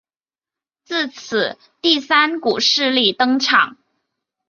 [0.83, 3.77] 自此第三股势力登场。